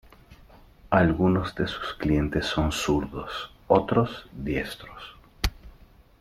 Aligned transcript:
Algunos 0.89 1.53
de 1.53 1.67
sus 1.67 1.93
clientes 1.93 2.47
son 2.47 2.71
zurdos; 2.71 3.51
otros, 3.67 4.25
diestros. 4.35 5.15